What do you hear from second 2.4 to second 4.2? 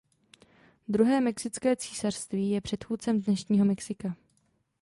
je předchůdcem dnešního Mexika.